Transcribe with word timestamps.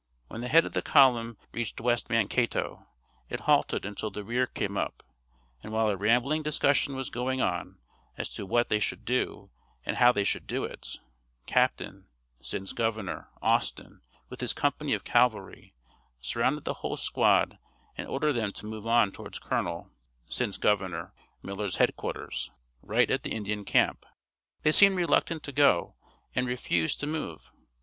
When 0.29 0.41
the 0.41 0.47
head 0.47 0.65
of 0.65 0.71
the 0.73 0.81
column 0.81 1.37
reached 1.51 1.79
West 1.79 2.09
Mankato 2.09 2.87
it 3.29 3.41
halted 3.41 3.85
until 3.85 4.09
the 4.09 4.23
rear 4.23 4.47
came 4.47 4.75
up, 4.75 5.03
and 5.61 5.71
while 5.71 5.89
a 5.89 5.95
rambling 5.95 6.41
discussion 6.41 6.95
was 6.95 7.11
going 7.11 7.39
on 7.39 7.77
as 8.17 8.27
to 8.33 8.47
what 8.47 8.69
they 8.69 8.79
should 8.79 9.05
do 9.05 9.51
and 9.85 9.97
how 9.97 10.11
they 10.11 10.23
should 10.23 10.47
do 10.47 10.63
it, 10.63 10.97
Capt. 11.45 11.83
(since 12.41 12.73
governor) 12.73 13.29
Austin 13.43 14.01
with 14.27 14.41
his 14.41 14.53
company 14.53 14.93
of 14.95 15.03
cavalry, 15.03 15.75
surrounded 16.19 16.65
the 16.65 16.73
whole 16.81 16.97
squad 16.97 17.59
and 17.95 18.07
ordered 18.07 18.33
them 18.33 18.51
to 18.53 18.65
move 18.65 18.87
on 18.87 19.11
towards 19.11 19.37
Colonel 19.37 19.91
(since 20.27 20.57
governor) 20.57 21.13
Miller's 21.43 21.75
headquarters, 21.75 22.49
right 22.81 23.11
at 23.11 23.21
the 23.21 23.33
Indian 23.33 23.63
camp. 23.63 24.07
They 24.63 24.71
seemed 24.71 24.97
reluctant 24.97 25.43
to 25.43 25.51
go, 25.51 25.93
and 26.33 26.47
refused 26.47 26.99
to 27.01 27.05
move. 27.05 27.51